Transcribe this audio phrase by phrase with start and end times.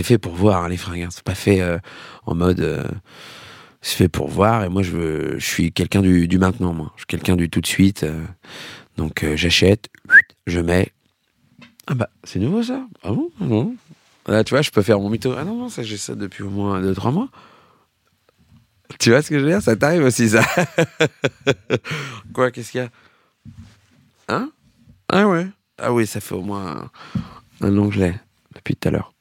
[0.00, 1.02] c'est fait pour voir hein, les fringues.
[1.02, 1.08] Hein.
[1.10, 1.78] C'est pas fait euh,
[2.24, 2.60] en mode.
[2.60, 2.84] Euh,
[3.82, 4.64] c'est fait pour voir.
[4.64, 6.72] Et moi, je veux, je suis quelqu'un du, du maintenant.
[6.72, 8.04] Moi, je suis quelqu'un du tout de suite.
[8.04, 8.24] euh.
[8.96, 9.90] donc j'achète,
[10.46, 10.90] je mets.
[11.86, 12.86] Ah bah, c'est nouveau ça.
[13.02, 13.74] Ah bon Ah non.
[14.26, 15.34] Là, tu vois, je peux faire mon mytho.
[15.36, 17.28] Ah non, non, ça j'ai ça depuis au moins 2-3 mois.
[18.98, 19.60] Tu vois ce que je veux dire?
[19.60, 20.42] Ça t'arrive aussi, ça
[22.32, 22.90] Quoi, qu'est-ce qu'il y a?
[24.28, 24.50] Hein?
[25.10, 25.46] Ah ouais
[25.76, 26.90] Ah oui, ça fait au moins
[27.60, 27.90] un, un an
[28.54, 29.12] depuis tout à l'heure.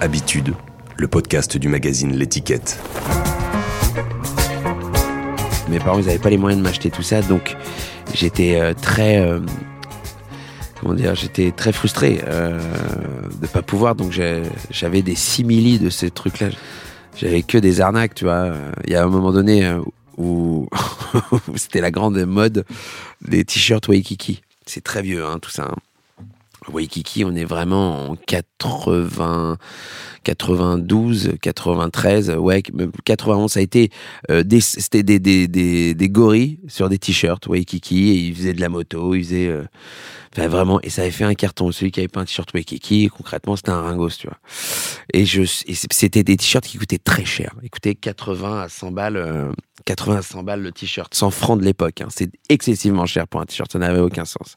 [0.00, 0.54] Habitude,
[0.96, 2.78] le podcast du magazine L'étiquette.
[5.68, 7.56] Mes parents, ils n'avaient pas les moyens de m'acheter tout ça, donc
[8.12, 9.20] j'étais euh, très.
[9.20, 9.40] euh,
[10.80, 12.60] comment dire J'étais très frustré euh,
[13.40, 14.12] de pas pouvoir, donc
[14.70, 16.48] j'avais des simili de ces trucs-là.
[17.16, 18.52] J'avais que des arnaques, tu vois.
[18.86, 19.80] Il y a un moment donné euh,
[20.16, 20.68] où,
[21.56, 22.64] c'était la grande mode
[23.22, 24.42] des t-shirts Waikiki.
[24.66, 25.64] C'est très vieux, hein, tout ça.
[25.64, 25.76] hein.
[26.72, 29.58] Waikiki, on est vraiment en 80,
[30.24, 33.90] 92, 93, ouais, même 91, ça a été
[34.30, 38.54] euh, des, c'était des, des, des, des gorilles sur des t-shirts Waikiki et ils faisaient
[38.54, 39.64] de la moto, ils faisaient, euh,
[40.32, 41.70] enfin vraiment, et ça avait fait un carton.
[41.72, 44.38] Celui qui avait pas un t-shirt Waikiki, concrètement, c'était un ringos, tu vois.
[45.12, 47.54] Et je, c'était des t-shirts qui coûtaient très cher.
[47.62, 49.52] Ils coûtaient 80 à 100 balles, euh,
[49.86, 52.00] 80 à 100 balles le t-shirt, 100 francs de l'époque.
[52.00, 52.08] Hein.
[52.10, 54.54] C'est excessivement cher pour un t-shirt, ça n'avait aucun sens.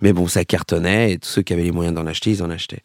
[0.00, 2.50] Mais bon, ça cartonnait et tous ceux qui avaient les moyens d'en acheter, ils en
[2.50, 2.84] achetaient.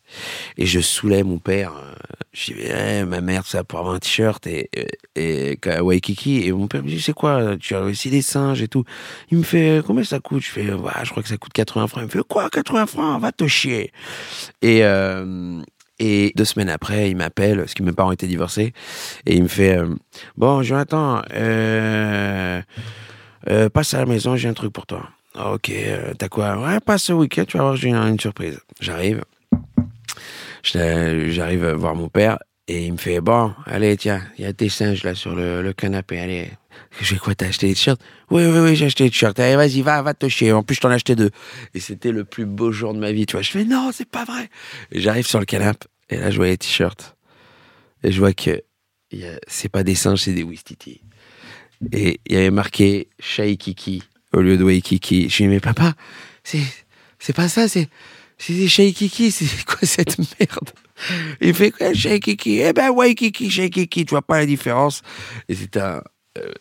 [0.58, 1.74] Et je saoulais mon père.
[1.76, 1.94] euh,
[2.32, 4.70] Je disais, Eh, ma mère, ça pour avoir un t-shirt et,
[5.16, 6.44] et, et Waikiki.
[6.48, 8.86] Et mon père me dit, c'est quoi Tu as aussi des singes et tout?
[9.32, 10.42] Il me fait, combien ça coûte?
[10.44, 12.04] Je fais, Ouais, je crois que ça coûte 80 francs.
[12.04, 13.22] Il me fait, quoi, 80 francs?
[13.22, 13.92] Va te chier.
[14.62, 15.62] Et, euh,
[16.00, 18.74] et deux semaines après, il m'appelle, parce que mes parents étaient divorcés,
[19.26, 19.88] et il me fait, euh,
[20.36, 22.62] bon, Jonathan, euh,
[23.50, 25.10] euh, passe à la maison, j'ai un truc pour toi.
[25.36, 26.58] Ah, Ok, euh, t'as quoi?
[26.58, 28.60] Ouais, passe ce week-end, tu vas voir, j'ai une, surprise.
[28.80, 29.24] J'arrive,
[30.64, 34.70] j'arrive voir mon père, et il me fait, bon, allez, tiens, il y a tes
[34.70, 36.52] singes là sur le canapé, allez.
[37.02, 38.02] J'ai quoi, t'as acheté des t-shirts?
[38.32, 39.40] Oui, oui, oui, j'ai acheté des t-shirts.
[39.40, 40.52] Allez, vas-y, va, va te chier.
[40.52, 41.32] En plus, je t'en ai acheté deux.
[41.74, 43.42] Et c'était le plus beau jour de ma vie, tu vois.
[43.42, 44.50] Je fais, non, c'est pas vrai.
[44.92, 47.16] J'arrive sur le canapé, et là, je vois les t-shirts.
[48.04, 48.62] Et je vois que
[49.48, 51.02] c'est pas des singes, c'est des Wistiti.
[51.92, 55.30] Et il y avait marqué Shaikiki au lieu de Waikiki.
[55.30, 55.94] Je lui dis, mais papa,
[56.44, 56.62] c'est,
[57.20, 57.88] c'est pas ça, c'est,
[58.38, 60.72] c'est Shaikiki, c'est quoi cette merde?
[61.42, 65.02] Il fait quoi, Shaikiki Eh ben, Waikiki, Shaikiki, tu vois pas la différence
[65.48, 66.04] Et c'était un-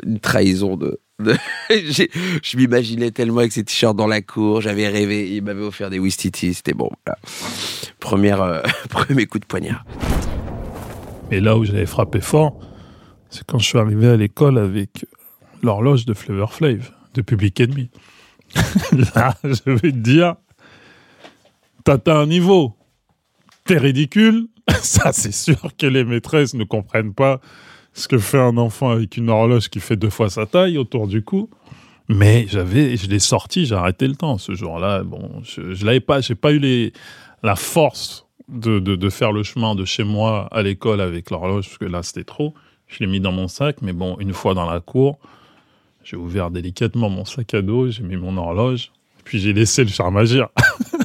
[0.04, 1.00] une trahison de.
[1.70, 5.98] je m'imaginais tellement avec ces t-shirts dans la cour, j'avais rêvé, il m'avait offert des
[5.98, 6.90] Wistiti, c'était bon.
[7.06, 7.18] Voilà.
[8.00, 8.60] Première, euh,
[8.90, 9.84] premier coup de poignard.
[11.30, 12.60] Et là où j'avais frappé fort,
[13.30, 15.06] c'est quand je suis arrivé à l'école avec
[15.62, 17.90] l'horloge de Flavor Flav, de Public Enemy.
[19.14, 20.36] là, je vais te dire,
[21.84, 22.76] t'as un niveau.
[23.64, 24.48] T'es ridicule.
[24.82, 27.40] Ça, c'est sûr que les maîtresses ne comprennent pas
[27.96, 31.08] ce que fait un enfant avec une horloge qui fait deux fois sa taille autour
[31.08, 31.48] du cou.
[32.08, 35.02] Mais j'avais, je l'ai sorti, j'ai arrêté le temps ce jour-là.
[35.02, 36.92] Bon, je, je l'avais pas, j'ai pas eu
[37.42, 41.66] la force de, de, de faire le chemin de chez moi à l'école avec l'horloge,
[41.66, 42.54] parce que là, c'était trop.
[42.86, 45.18] Je l'ai mis dans mon sac, mais bon, une fois dans la cour,
[46.04, 48.92] j'ai ouvert délicatement mon sac à dos, j'ai mis mon horloge,
[49.24, 50.48] puis j'ai laissé le charme agir.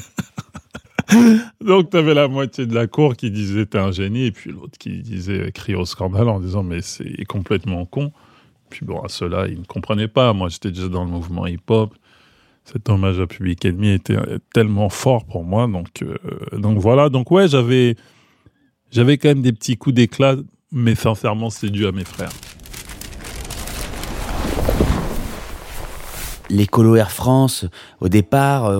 [1.61, 4.51] Donc, tu avais la moitié de la cour qui disait t'es un génie, et puis
[4.51, 8.11] l'autre qui disait crier au scandale en disant mais c'est complètement con.
[8.69, 10.33] Puis bon, à ceux-là, ils ne comprenaient pas.
[10.33, 11.93] Moi, j'étais déjà dans le mouvement hip-hop.
[12.63, 15.67] Cet hommage à Public Enemy était euh, tellement fort pour moi.
[15.67, 16.17] Donc, euh,
[16.57, 17.09] donc voilà.
[17.09, 17.95] Donc ouais, j'avais,
[18.91, 20.35] j'avais quand même des petits coups d'éclat,
[20.71, 22.31] mais sincèrement, c'est dû à mes frères.
[26.51, 27.65] L'écolo Air France,
[28.01, 28.79] au départ, euh,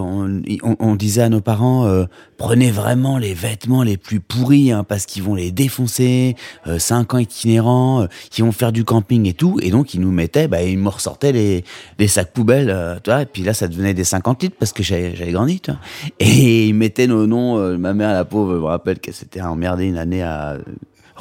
[0.79, 2.05] on, disait à nos parents, euh,
[2.37, 6.35] prenez vraiment les vêtements les plus pourris, hein, parce qu'ils vont les défoncer,
[6.67, 10.01] euh, cinq ans itinérants, euh, qui vont faire du camping et tout, et donc ils
[10.01, 13.53] nous mettaient, bah, ils me ressortaient les, sacs poubelles, euh, tu vois, et puis là
[13.53, 15.72] ça devenait des 50 litres, parce que j'avais grandi, tu.
[16.19, 19.85] Et ils mettaient nos noms, euh, ma mère, la pauvre, me rappelle qu'elle s'était emmerdée
[19.85, 20.57] une année à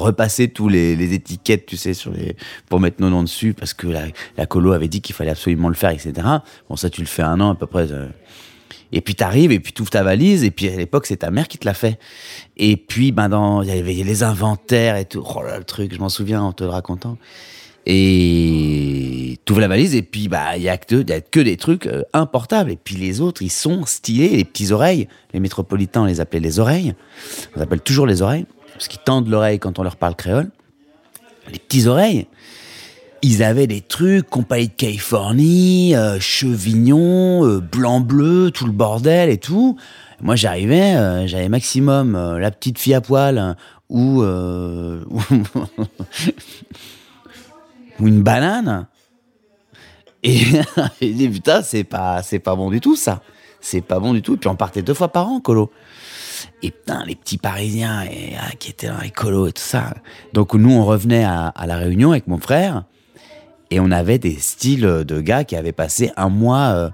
[0.00, 2.36] repasser tous les, étiquettes, tu sais, sur les,
[2.68, 5.74] pour mettre nos noms dessus, parce que la, colo avait dit qu'il fallait absolument le
[5.74, 6.12] faire, etc.
[6.68, 7.90] Bon, ça, tu le fais un an à peu près.
[7.92, 8.08] euh.
[8.92, 11.30] Et puis t'arrives, et puis tu ouvres ta valise, et puis à l'époque, c'est ta
[11.30, 11.98] mère qui te l'a fait.
[12.56, 15.24] Et puis, ben, dans, il y avait les inventaires et tout.
[15.34, 17.16] Oh là, le truc, je m'en souviens en te le racontant.
[17.86, 22.02] Et tu ouvres la valise, et puis, bah, il y a que, des trucs euh,
[22.12, 22.72] importables.
[22.72, 25.08] Et puis les autres, ils sont stylés, les petits oreilles.
[25.32, 26.94] Les métropolitains, on les appelait les oreilles.
[27.56, 28.46] On appelle toujours les oreilles
[28.80, 30.50] parce qu'ils tendent l'oreille quand on leur parle créole.
[31.52, 32.26] les petits oreilles,
[33.20, 39.36] ils avaient des trucs, compagnie de Californie, euh, chevignon, euh, blanc-bleu, tout le bordel et
[39.36, 39.76] tout.
[40.22, 43.52] Moi, j'arrivais, euh, j'avais maximum la petite fille à poil euh,
[43.90, 44.22] ou,
[48.00, 48.86] ou une banane.
[50.22, 50.40] Et
[51.02, 53.20] j'ai dit, putain, c'est pas, c'est pas bon du tout, ça.
[53.60, 54.36] C'est pas bon du tout.
[54.36, 55.70] Et puis on partait deux fois par an, colo.
[56.62, 58.04] Et putain, les petits Parisiens
[58.38, 59.94] ah, qui étaient dans les colos et tout ça.
[60.32, 62.84] Donc nous, on revenait à, la Réunion avec mon frère.
[63.70, 66.90] Et on avait des styles de gars qui avaient passé un mois euh,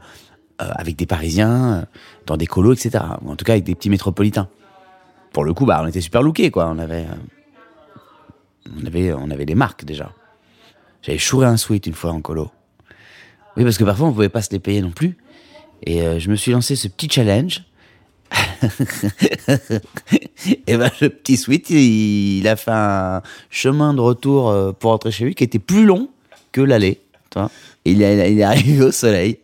[0.60, 1.82] euh, avec des Parisiens, euh,
[2.26, 3.02] dans des colos, etc.
[3.24, 4.48] En tout cas avec des petits métropolitains.
[5.32, 6.68] Pour le coup, bah, on était super lookés, quoi.
[6.68, 7.06] On avait,
[8.78, 10.12] on avait, on avait des marques déjà.
[11.02, 12.50] J'avais chouré un sweat une fois en colo.
[13.56, 15.16] Oui, parce que parfois on pouvait pas se les payer non plus.
[15.82, 17.64] Et je me suis lancé ce petit challenge.
[20.66, 25.10] et ben le petit sweat, il, a fait un chemin de retour euh, pour rentrer
[25.10, 26.08] chez lui qui était plus long
[26.52, 27.00] que l'aller.
[27.84, 29.38] il, est- il est arrivé au soleil.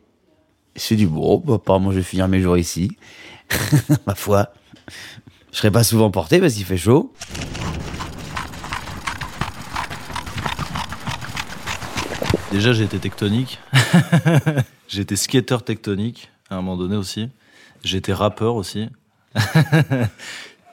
[0.74, 2.96] Je suis dit, bon, bah, apparemment je vais finir mes jours ici.
[4.06, 4.48] Ma foi.
[5.52, 7.12] Je serai pas souvent porté parce qu'il fait chaud.
[12.50, 13.58] Déjà, j'ai été tectonique.
[14.88, 17.28] J'étais skater tectonique à un moment donné aussi.
[17.82, 18.88] J'étais rappeur aussi.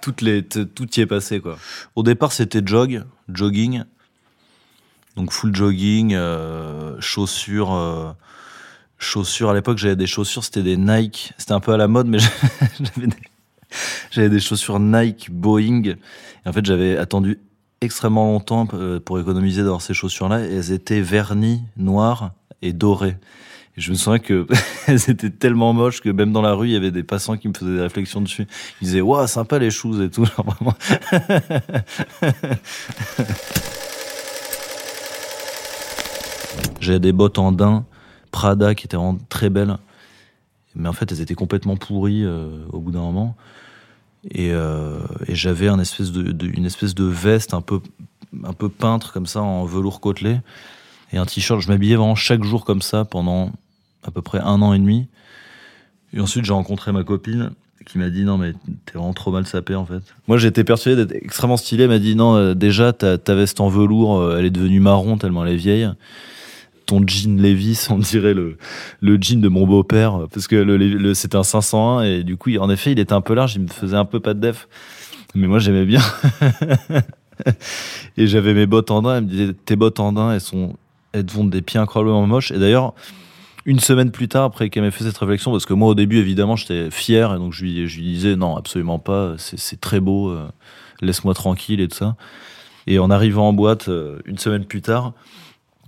[0.02, 1.58] Toutes les, tout y est passé quoi.
[1.96, 3.84] Au départ, c'était jog, jogging.
[5.18, 7.74] Donc full jogging, euh, chaussures.
[7.74, 8.14] euh,
[9.00, 9.50] chaussures.
[9.50, 11.34] À l'époque, j'avais des chaussures, c'était des Nike.
[11.38, 12.20] C'était un peu à la mode, mais
[12.80, 13.18] j'avais des,
[14.12, 15.84] j'avais des chaussures Nike Boeing.
[15.86, 15.98] Et
[16.46, 17.40] en fait, j'avais attendu
[17.82, 20.46] extrêmement longtemps euh, pour économiser d'avoir ces chaussures-là.
[20.46, 23.18] Et elles étaient vernies, noires et dorées.
[23.80, 24.46] Je me souviens que
[24.88, 27.48] elles étaient tellement moches que même dans la rue, il y avait des passants qui
[27.48, 28.46] me faisaient des réflexions dessus.
[28.82, 30.26] Ils disaient, waouh, sympa les shoes et tout.
[30.26, 30.58] Genre.
[36.82, 37.86] J'avais des bottes en daim,
[38.32, 39.78] Prada, qui étaient vraiment très belles.
[40.76, 43.38] Mais en fait, elles étaient complètement pourries euh, au bout d'un moment.
[44.30, 45.00] Et, euh,
[45.30, 47.80] j'avais une espèce de veste un peu,
[48.44, 50.40] un peu peintre comme ça en velours côtelé
[51.14, 51.62] et un t-shirt.
[51.62, 53.52] Je m'habillais vraiment chaque jour comme ça pendant
[54.04, 55.08] à peu près un an et demi.
[56.14, 57.52] Et ensuite, j'ai rencontré ma copine
[57.90, 58.54] qui m'a dit non mais
[58.86, 60.02] t'es vraiment trop mal sapé en fait.
[60.28, 61.84] Moi j'étais persuadé d'être extrêmement stylé.
[61.84, 65.18] Elle m'a dit non euh, déjà ta, veste en velours euh, elle est devenue marron
[65.18, 65.90] tellement elle est vieille.
[66.86, 68.58] Ton jean Levis on dirait le,
[69.02, 72.70] le jean de mon beau-père parce que le, c'était un 501 et du coup en
[72.70, 74.68] effet il était un peu large il me faisait un peu pas de def
[75.36, 76.02] mais moi j'aimais bien
[78.18, 80.76] et j'avais mes bottes en daim elle me disait tes bottes en daim elles sont
[81.12, 82.94] elles vont des pieds incroyablement moches et d'ailleurs
[83.70, 86.18] une semaine plus tard après qu'elle m'ait fait cette réflexion parce que moi au début
[86.18, 90.48] évidemment j'étais fier et donc je lui, disais non absolument pas c'est très beau euh,
[91.02, 92.16] laisse-moi tranquille et tout ça.
[92.88, 95.14] Et en arrivant en boîte euh, une semaine plus tard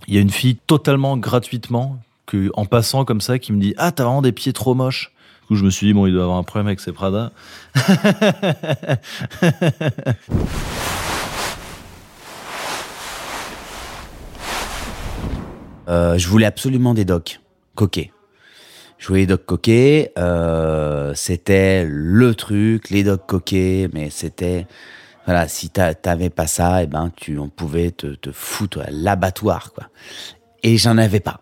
[0.06, 3.74] il y a une fille totalement gratuitement que en passant comme ça qui me dit
[3.78, 5.12] ah t'as vraiment des pieds trop moches!
[5.40, 7.32] Du coup je me suis dit bon il doit avoir un problème avec ses Prada
[15.88, 17.41] Euh, je voulais absolument des docks
[17.82, 18.12] coquets.
[18.98, 20.12] Je voulais des docks coquets.
[20.16, 24.66] euh, c'était le truc, les docks coquets, mais c'était
[25.26, 28.90] voilà, si t'a- t'avais pas ça, et ben tu, on pouvait te, te foutre à
[28.90, 29.88] l'abattoir quoi.
[30.62, 31.40] Et j'en avais pas.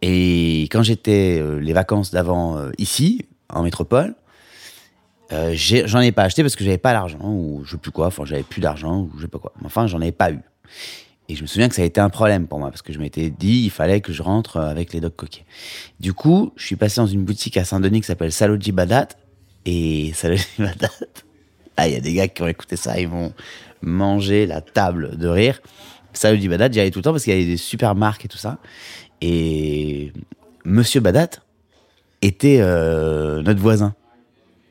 [0.00, 4.14] Et quand j'étais euh, les vacances d'avant euh, ici en métropole,
[5.30, 8.06] j'en ai pas acheté parce que j'avais pas l'argent ou je sais plus quoi.
[8.06, 9.52] Enfin, j'avais plus d'argent ou je sais pas quoi.
[9.64, 10.40] Enfin, j'en ai pas eu.
[11.28, 12.98] Et je me souviens que ça a été un problème pour moi parce que je
[12.98, 15.44] m'étais dit il fallait que je rentre euh, avec les dogs coquets.
[16.00, 19.08] Du coup, je suis passé dans une boutique à Saint-Denis qui s'appelle Saloji Badat
[19.66, 20.90] et Saloji Badat.
[21.76, 23.32] Ah, il y a des gars qui ont écouté ça, ils vont
[23.82, 25.60] manger la table de rire.
[26.14, 28.28] Saloji Badat, j'y allais tout le temps parce qu'il y avait des super marques et
[28.28, 28.58] tout ça.
[29.20, 30.12] Et
[30.64, 31.28] Monsieur Badat
[32.22, 33.94] était euh, notre voisin.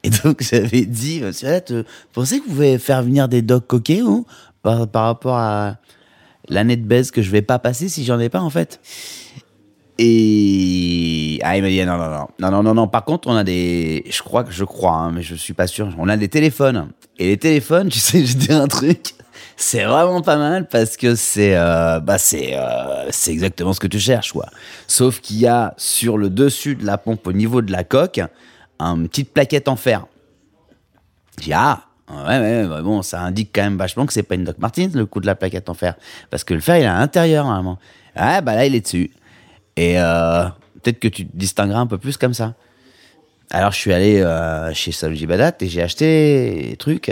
[0.01, 3.43] Et donc j'avais dit, Monsieur Badat, euh, vous pensez que vous pouvez faire venir des
[3.43, 4.25] dogs coquets ou
[4.63, 5.77] par, par rapport à
[6.49, 8.79] l'année de baise que je vais pas passer si j'en ai pas en fait.
[9.99, 12.27] Et ah il m'a dit non non non.
[12.39, 12.87] Non non non non.
[12.87, 15.67] Par contre on a des je crois que je crois hein, mais je suis pas
[15.67, 15.89] sûr.
[15.97, 16.89] On a des téléphones.
[17.17, 19.13] Et les téléphones tu sais je dis un truc.
[19.55, 23.87] C'est vraiment pas mal parce que c'est euh, bah c'est euh, c'est exactement ce que
[23.87, 24.47] tu cherches quoi.
[24.85, 28.21] Sauf qu'il y a sur le dessus de la pompe au niveau de la coque
[28.79, 30.05] une petite plaquette en fer.
[31.41, 34.43] J'ai ah, ouais, ouais, ouais, bon, ça indique quand même vachement que c'est pas une
[34.43, 35.95] Doc Martens, le coup de la plaquette en fer.
[36.29, 37.79] Parce que le fer, il est à l'intérieur, normalement.
[38.15, 39.11] Ah, bah là, il est dessus.
[39.75, 40.45] Et euh,
[40.81, 42.55] peut-être que tu te distingueras un peu plus comme ça.
[43.49, 47.11] Alors, je suis allé euh, chez Saloji Badat et j'ai acheté des trucs.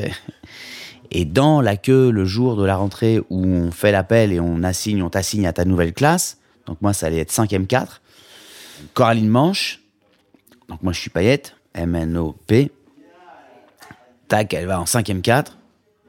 [1.12, 4.64] Et dans la queue, le jour de la rentrée où on fait l'appel et on
[4.64, 8.02] assigne, on t'assigne à ta nouvelle classe, donc moi ça allait être 5e 4,
[8.94, 9.82] Coraline Manche,
[10.68, 12.72] donc moi je suis paillette, M-N-O-P,
[14.28, 15.58] tac, elle va en 5e 4,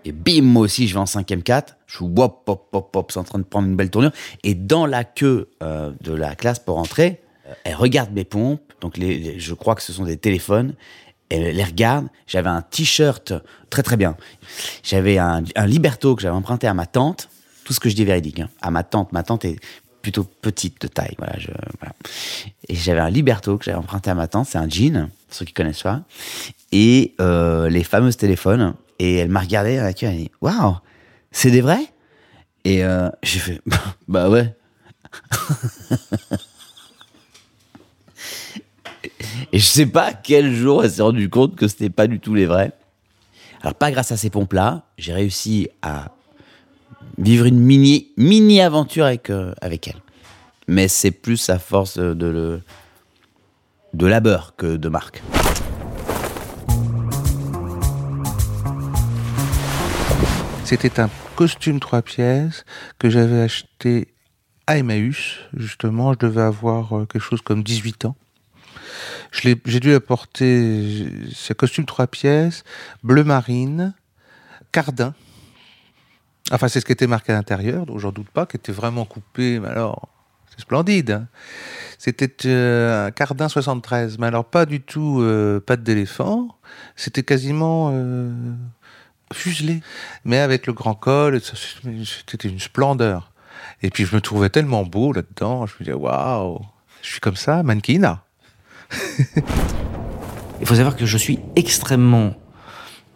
[0.04, 3.12] et bim, moi aussi je vais en 5e 4, je suis wop, hop, hop, hop,
[3.12, 4.12] c'est en train de prendre une belle tournure,
[4.44, 8.73] et dans la queue euh, de la classe pour rentrer, euh, elle regarde mes pompes,
[8.80, 10.75] donc je crois que ce sont des téléphones,
[11.28, 13.35] elle les regarde, j'avais un t-shirt
[13.68, 14.16] très très bien,
[14.82, 17.28] j'avais un, Liberto que j'avais emprunté à ma tante,
[17.64, 19.58] tout ce que je dis véridique, hein, à ma tante, ma tante est
[20.07, 21.49] plutôt petite de taille, voilà, je.
[22.69, 25.45] Et j'avais un Liberto que j'avais emprunté à ma tante, c'est un jean, pour ceux
[25.45, 26.03] qui connaissent pas,
[26.71, 30.77] et euh, les fameux téléphones, et elle m'a regardé, elle a dit, waouh,
[31.33, 31.93] c'est des vrais?
[32.65, 33.61] Et euh, j'ai fait,
[34.07, 34.55] bah ouais.
[39.53, 42.35] Et je sais pas quel jour elle s'est rendue compte que c'était pas du tout
[42.35, 42.73] les vrais.
[43.61, 46.15] Alors pas grâce à ces pompes-là, j'ai réussi à
[47.18, 50.00] vivre une mini mini aventure avec euh, avec elle.
[50.68, 52.61] Mais c'est plus à force de
[53.94, 55.23] de labeur que de marque.
[60.64, 62.64] C'était un costume trois pièces
[62.99, 64.08] que j'avais acheté
[64.66, 66.12] à Emmaüs, justement.
[66.12, 68.16] Je devais avoir euh, quelque chose comme 18 ans.
[69.30, 72.64] J'ai dû apporter ce costume trois pièces,
[73.04, 73.94] bleu marine,
[74.73, 75.14] cardin.
[76.53, 79.05] Enfin, c'est ce qui était marqué à l'intérieur, donc j'en doute pas, qui était vraiment
[79.05, 80.09] coupé, mais alors,
[80.50, 81.11] c'est splendide.
[81.11, 81.26] hein.
[81.99, 86.57] C'était euh, un cardin 73, mais alors pas du tout euh, patte d'éléphant,
[86.95, 88.33] c'était quasiment euh,
[89.33, 89.81] fuselé,
[90.25, 93.33] mais avec le grand col, c'était une splendeur.
[93.83, 96.61] Et puis je me trouvais tellement beau là-dedans, je me disais, waouh,
[97.03, 98.23] je suis comme ça, mannequinat.
[100.61, 102.35] Il faut savoir que je suis extrêmement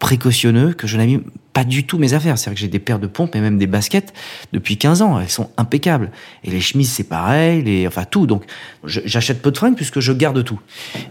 [0.01, 1.21] précautionneux, que je n'abîme
[1.53, 2.37] pas du tout mes affaires.
[2.37, 4.13] C'est-à-dire que j'ai des paires de pompes et même des baskets
[4.51, 5.19] depuis 15 ans.
[5.19, 6.11] Elles sont impeccables.
[6.43, 8.25] Et les chemises, c'est pareil, les, enfin tout.
[8.25, 8.43] Donc,
[8.83, 10.59] j'achète peu de fringues puisque je garde tout.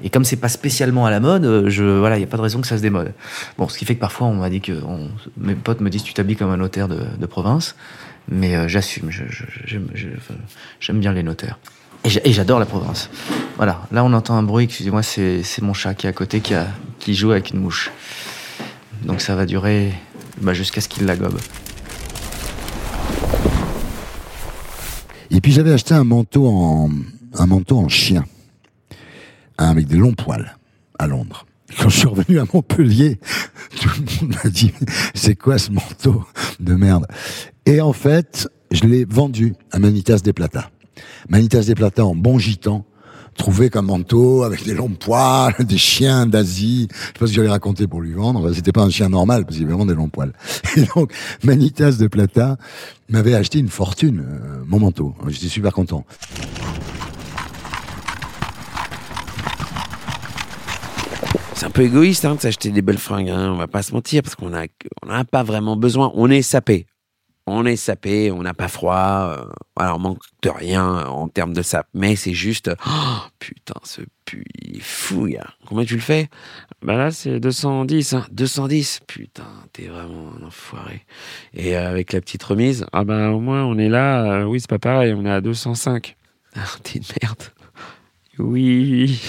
[0.03, 2.37] Et comme c'est pas spécialement à la mode, euh, je, voilà, il n'y a pas
[2.37, 3.15] de raison que ça se démode.
[3.59, 6.03] Bon, ce qui fait que parfois, on m'a dit que, on- mes potes me disent,
[6.03, 7.77] tu t'habilles comme un notaire de, de province.
[8.29, 9.11] Mais euh, j'assume.
[10.81, 11.59] J'aime bien les notaires.
[12.05, 13.11] Et j'a- et j'adore la province.
[13.57, 16.41] Voilà, là on entend un bruit, excusez-moi, c'est c'est mon chat qui est à côté
[16.41, 16.67] qui, a,
[16.99, 17.91] qui joue avec une mouche.
[19.05, 19.93] Donc ça va durer
[20.41, 21.39] bah, jusqu'à ce qu'il la gobe.
[25.31, 26.91] Et puis j'avais acheté un manteau en
[27.35, 28.25] un manteau en chien,
[29.59, 30.57] hein, avec des longs poils,
[30.99, 31.47] à Londres.
[31.79, 33.21] Quand je suis revenu à Montpellier,
[33.81, 34.73] tout le monde m'a dit
[35.15, 36.25] c'est quoi ce manteau
[36.59, 37.07] de merde?
[37.67, 40.71] Et en fait, je l'ai vendu à Manitas des Plata.
[41.29, 42.85] Manitas des Plata en bon gitan,
[43.37, 46.89] trouvé comme manteau avec des longs poils, des chiens d'Asie.
[46.91, 48.41] Je sais pas ce que j'allais raconter pour lui vendre.
[48.41, 50.33] Enfin, C'était pas un chien normal parce qu'il avait vraiment des longs poils.
[50.77, 52.57] Et donc Manitas de Plata
[53.09, 55.15] m'avait acheté une fortune, euh, mon manteau.
[55.29, 56.05] J'étais super content.
[61.55, 63.93] C'est un peu égoïste hein, de s'acheter des belles fringues, hein, on va pas se
[63.93, 64.65] mentir, parce qu'on a,
[65.03, 66.11] on n'a pas vraiment besoin.
[66.15, 66.87] On est sapé.
[67.53, 69.45] On est sapé, on n'a pas froid, euh,
[69.77, 71.89] voilà, on manque de rien en termes de sap.
[71.95, 75.51] Mais c'est juste, oh, putain, ce pu, il est fou, gars.
[75.67, 76.29] Combien tu le fais?
[76.83, 78.27] Bah là, c'est 210, hein.
[78.31, 81.05] 210, putain, t'es vraiment un enfoiré.
[81.53, 84.61] Et euh, avec la petite remise, ah bah au moins on est là, euh, oui,
[84.61, 86.17] c'est pas pareil, on est à 205.
[86.55, 87.43] Ah, t'es une merde.
[88.39, 89.21] Oui.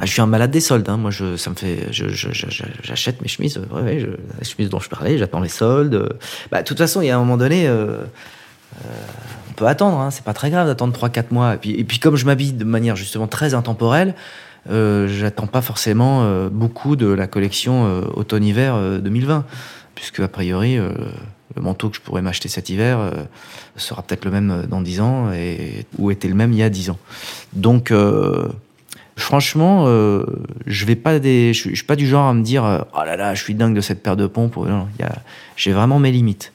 [0.00, 0.88] Ah, je suis un malade des soldes.
[0.88, 0.96] Hein.
[0.96, 3.60] Moi, ça me fait, j'achète mes chemises.
[3.70, 6.16] Ouais, ouais, je, la chemise dont je parlais, j'attends les soldes.
[6.50, 8.02] Bah, de toute façon, il y a un moment donné, euh,
[8.84, 8.88] euh,
[9.50, 9.98] on peut attendre.
[9.98, 10.10] Hein.
[10.10, 11.56] C'est pas très grave d'attendre 3-4 mois.
[11.64, 14.14] Et puis, comme je m'habille de manière justement très intemporelle,
[14.70, 19.44] euh, j'attends pas forcément euh, beaucoup de la collection automne-hiver euh, 2020,
[19.94, 20.76] puisque a priori.
[20.76, 22.98] le manteau que je pourrais m'acheter cet hiver
[23.74, 25.30] sera peut-être le même dans 10 ans
[25.98, 26.98] ou était le même il y a 10 ans.
[27.54, 27.92] Donc,
[29.18, 30.24] Franchement, euh,
[30.66, 33.16] je vais pas des, je, suis- pas du genre à me dire, euh, oh là
[33.16, 34.56] là, je suis dingue de cette paire de pompes.
[34.56, 34.86] Non,
[35.56, 36.52] j'ai vraiment mes limites.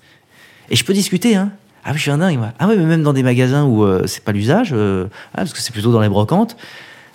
[0.69, 1.51] Et je peux discuter, hein.
[1.83, 2.39] Ah oui, je suis un dingue.
[2.59, 5.51] Ah oui, mais même dans des magasins où euh, c'est pas l'usage, euh, ah, parce
[5.51, 6.55] que c'est plutôt dans les brocantes.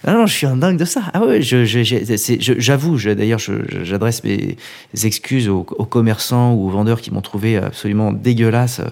[0.06, 1.04] Ah non, je suis un dingue de ça.
[1.14, 4.58] Ah ouais, j'avoue, d'ailleurs, j'adresse mes
[5.02, 8.82] excuses aux, commerçants ou aux vendeurs qui m'ont trouvé absolument dégueulasse.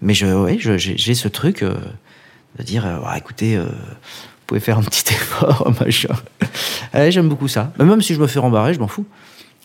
[0.00, 3.58] Mais je, j'ai ce truc de dire, Ah, écoutez,
[4.48, 6.14] vous pouvez faire un petit effort, machin.
[6.94, 7.70] Ouais, j'aime beaucoup ça.
[7.78, 9.04] Même si je me fais rembarrer, je m'en fous.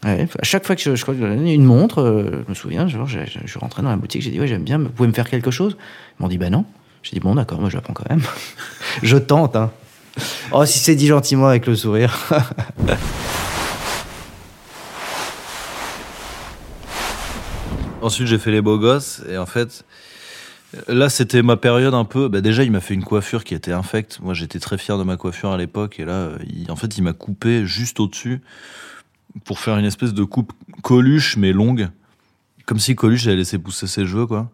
[0.04, 2.98] Ouais, à chaque fois que je, je crois une montre, euh, je me souviens, je,
[3.08, 5.52] je, je, dans la boutique, j'ai dit ouais j'aime bien, vous pouvez me faire quelque
[5.52, 5.78] chose?
[6.20, 6.66] Ils m'ont dit bah non.
[7.02, 8.24] J'ai dit bon d'accord, moi je l'apprends quand même.
[9.04, 9.56] je tente.
[9.56, 9.72] Hein.
[10.52, 12.20] Oh si c'est dit gentiment avec le sourire.
[18.02, 19.86] Ensuite j'ai fait les beaux gosses et en fait
[20.88, 22.28] là, c'était ma période un peu.
[22.28, 24.20] Bah, déjà, il m'a fait une coiffure qui était infecte.
[24.22, 26.00] Moi, j'étais très fier de ma coiffure à l'époque.
[26.00, 26.32] Et là,
[26.70, 28.42] en fait, il m'a coupé juste au-dessus
[29.46, 31.90] pour faire une espèce de coupe Coluche, mais longue.
[32.66, 34.52] Comme si Coluche avait laissé pousser ses cheveux, quoi.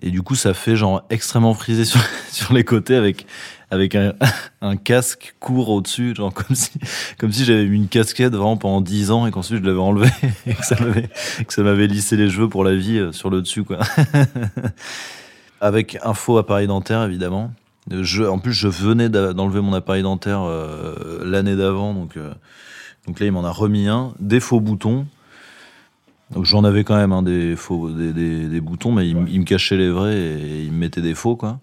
[0.00, 2.00] Et du coup, ça fait genre extrêmement frisé sur,
[2.30, 3.26] sur les côtés avec,
[3.70, 3.94] avec
[4.60, 6.70] un, casque court au-dessus, genre comme si,
[7.18, 10.08] comme si j'avais mis une casquette vraiment pendant 10 ans et qu'ensuite je l'avais enlevé
[10.46, 11.08] et que ça m'avait,
[11.46, 13.78] que ça m'avait lissé les cheveux pour la vie euh, sur le dessus, quoi.
[15.60, 17.52] avec un faux appareil dentaire, évidemment.
[17.90, 22.32] Je, en plus, je venais d'enlever mon appareil dentaire euh, l'année d'avant, donc, euh,
[23.06, 24.12] donc là, il m'en a remis un.
[24.20, 25.06] Des faux boutons.
[26.30, 29.26] Donc j'en avais quand même hein, des faux, des, des- des boutons, mais il, m-
[29.30, 31.58] il me cachait les vrais et il me mettait des faux, quoi.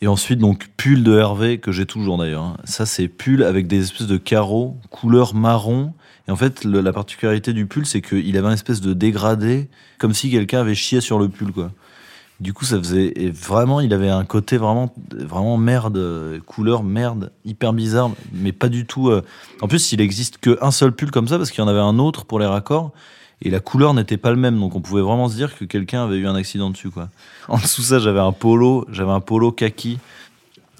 [0.00, 2.42] Et ensuite, donc, pull de Hervé, que j'ai toujours d'ailleurs.
[2.42, 2.56] hein.
[2.64, 5.92] Ça, c'est pull avec des espèces de carreaux, couleur marron.
[6.26, 9.68] Et en fait, le- la particularité du pull, c'est qu'il avait un espèce de dégradé,
[9.98, 11.70] comme si quelqu'un avait chié sur le pull, quoi.
[12.40, 17.30] Du coup, ça faisait et vraiment, il avait un côté vraiment, vraiment merde, couleur merde,
[17.44, 19.10] hyper bizarre, mais pas du tout.
[19.10, 19.22] euh.
[19.60, 22.00] En plus, il existe qu'un seul pull comme ça parce qu'il y en avait un
[22.00, 22.90] autre pour les raccords
[23.44, 26.04] et la couleur n'était pas le même, donc on pouvait vraiment se dire que quelqu'un
[26.04, 27.08] avait eu un accident dessus, quoi.
[27.48, 29.98] En dessous de ça, j'avais un polo, j'avais un polo kaki,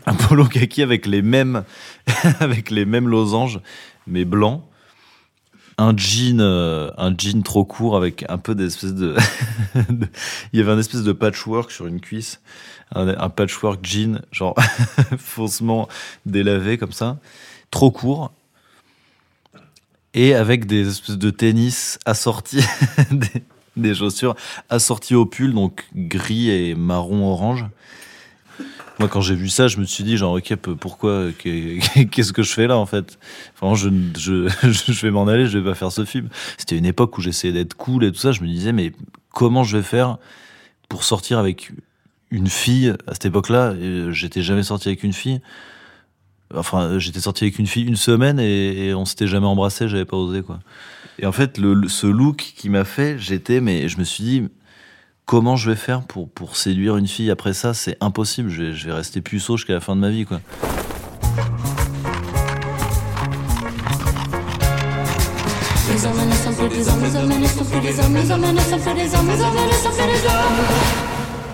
[0.06, 1.64] un polo kaki avec les mêmes,
[2.40, 3.60] avec les mêmes losanges,
[4.06, 4.64] mais blanc.
[5.78, 9.16] Un jean, euh, un jean trop court avec un peu d'espèce de,
[9.88, 10.06] de-
[10.52, 12.40] il y avait un espèce de patchwork sur une cuisse,
[12.94, 14.54] un, un patchwork jean, genre
[15.18, 15.88] faussement
[16.26, 17.18] délavé comme ça,
[17.70, 18.30] trop court,
[20.14, 22.64] et avec des espèces de tennis assortis,
[23.76, 24.34] des, chaussures
[24.68, 27.66] assorties au pull, donc gris et marron orange.
[28.98, 31.78] Moi, quand j'ai vu ça, je me suis dit, genre, ok, pourquoi, qu'est-
[32.10, 33.18] qu'est-ce que je fais là, en fait?
[33.58, 33.88] Enfin, je,
[34.18, 36.28] je, je vais m'en aller, je vais pas faire ce film.
[36.58, 38.32] C'était une époque où j'essayais d'être cool et tout ça.
[38.32, 38.92] Je me disais, mais
[39.30, 40.18] comment je vais faire
[40.88, 41.72] pour sortir avec
[42.30, 43.72] une fille à cette époque-là?
[43.72, 45.40] Euh, J'étais jamais sorti avec une fille.
[46.54, 50.04] Enfin, euh, j'étais sorti avec une fille une semaine et, on s'était jamais embrassé, j'avais
[50.04, 50.58] pas osé, quoi.
[51.18, 54.42] Et en fait, le- ce look qui m'a fait, j'étais, mais je me suis dit,
[55.26, 58.72] comment je vais faire pour, pour séduire une fille après ça C'est impossible, je vais,
[58.74, 60.40] je vais rester puceau jusqu'à la fin de ma vie, quoi.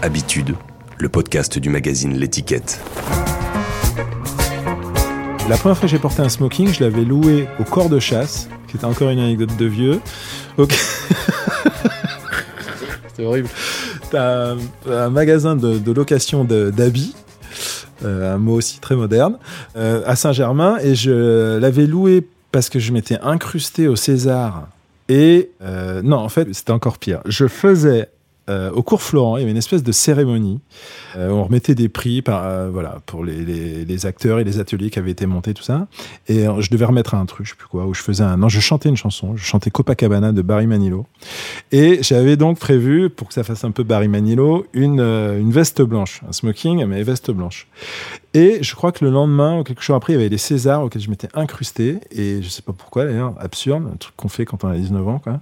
[0.02, 0.54] Habitude,
[0.98, 2.80] le podcast du magazine L'étiquette.
[5.48, 8.48] La première fois que j'ai porté un smoking, je l'avais loué au corps de chasse,
[8.68, 10.00] qui était encore une anecdote de vieux.
[10.58, 10.72] Ok.
[13.08, 13.48] C'était horrible.
[14.11, 14.56] T'as un,
[14.90, 17.14] un magasin de, de location de- d'habits,
[18.04, 19.38] euh, un mot aussi très moderne,
[19.76, 24.68] euh, à Saint-Germain, et je l'avais loué parce que je m'étais incrusté au César.
[25.08, 27.20] Et euh, non, en fait, c'était encore pire.
[27.24, 28.11] Je faisais
[28.48, 30.61] euh, au cours Florent, il y avait une espèce de cérémonie
[31.16, 35.11] euh, on remettait des prix euh, voilà, pour les, acteurs et les ateliers qui avaient
[35.11, 35.88] été montés, tout ça.
[36.28, 38.37] Et euh, je devais remettre un truc, je sais plus quoi, où je faisais un.
[38.37, 41.06] Non, je chantais une chanson, je chantais Copacabana de Barry Manilow.
[41.72, 45.82] Et j'avais donc prévu, pour que ça fasse un peu Barry Manilow, une, une veste
[45.82, 47.66] blanche, un smoking, mais veste blanche.
[48.34, 50.84] Et je crois que le lendemain, ou quelque chose après, il y avait les Césars
[50.84, 51.98] auxquels je m'étais incrusté.
[52.12, 55.08] Et je sais pas pourquoi d'ailleurs, absurde, un truc qu'on fait quand on a 19
[55.08, 55.40] ans, quoi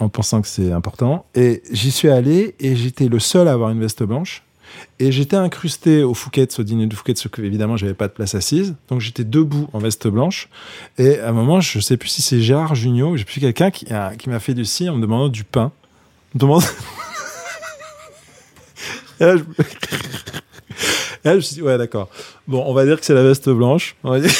[0.00, 1.26] en pensant que c'est important.
[1.34, 4.42] Et j'y suis allé et j'étais le seul à avoir une veste blanche.
[4.98, 8.12] Et j'étais incrusté au Fouquet's, au dîner de Fouquet's, parce que évidemment, j'avais pas de
[8.12, 8.74] place assise.
[8.88, 10.48] Donc j'étais debout en veste blanche.
[10.98, 13.86] Et à un moment, je sais plus si c'est Gérard Jugnot, j'ai plus quelqu'un qui,
[13.92, 15.70] m'a fait du si en me demandant du pain.
[16.34, 16.64] Me demande-
[19.20, 19.42] Et là, je...
[21.24, 22.10] Et là, je me suis dit, ouais, d'accord.
[22.48, 23.96] Bon, on va dire que c'est la veste blanche.
[24.04, 24.30] On va dire-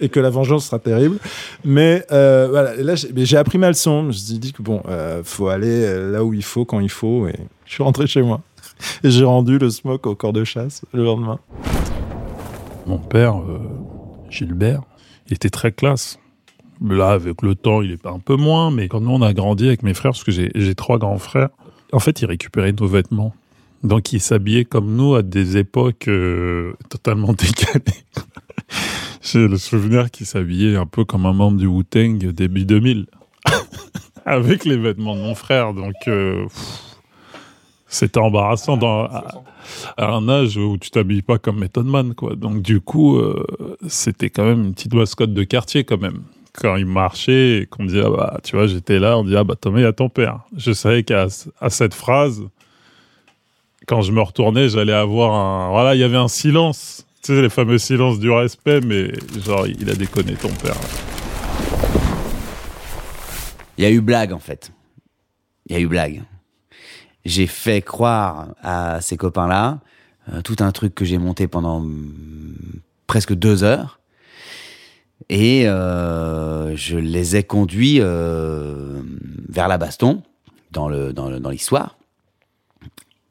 [0.00, 1.18] et que la vengeance sera terrible.
[1.64, 4.02] Mais euh, voilà, là, j'ai appris ma leçon.
[4.02, 6.80] Je me suis dit que bon, euh, faut aller euh, là où il faut, quand
[6.80, 7.28] il faut.
[7.28, 8.40] Et je suis rentré chez moi.
[9.02, 11.38] Et j'ai rendu le smoke au corps de chasse le lendemain.
[12.86, 13.58] Mon père, euh,
[14.30, 14.82] Gilbert,
[15.28, 16.18] il était très classe.
[16.82, 19.66] Là, avec le temps, il est un peu moins, mais quand nous, on a grandi
[19.66, 21.50] avec mes frères, parce que j'ai trois grands frères,
[21.92, 23.32] en fait, il récupérait nos vêtements.
[23.84, 28.04] Donc, il s'habillait comme nous à des époques euh, totalement décalées.
[29.24, 33.06] J'ai le souvenir qu'il s'habillait un peu comme un membre du Wu-Tang début 2000.
[34.26, 35.74] avec les vêtements de mon frère.
[35.74, 36.46] Donc, euh,
[37.86, 39.42] c'était embarrassant dans, à,
[39.96, 42.34] à un âge où tu t'habilles pas comme Method Man, quoi.
[42.34, 43.44] Donc, du coup, euh,
[43.88, 46.22] c'était quand même une petite mascotte de quartier, quand même.
[46.52, 49.42] Quand il marchait et qu'on disait, ah bah, tu vois, j'étais là, on dit, ah
[49.42, 50.40] bah, Thomas, il y a ton père.
[50.56, 51.26] Je savais qu'à
[51.60, 52.44] à cette phrase,
[53.86, 55.70] quand je me retournais, j'allais avoir un.
[55.70, 57.06] Voilà, il y avait un silence.
[57.24, 59.10] Tu sais, les fameux silences du respect, mais
[59.40, 60.76] genre, il a déconné ton père.
[63.78, 64.72] Il y a eu blague en fait.
[65.64, 66.22] il y a eu blague.
[67.24, 69.80] J'ai fait croire à ces copains-là
[70.34, 72.56] euh, tout un truc que j'ai monté pendant mm,
[73.06, 74.00] presque deux heures.
[75.30, 79.00] Et euh, je les ai conduits euh,
[79.48, 80.22] vers la baston
[80.72, 80.90] dans
[81.48, 81.96] l'histoire.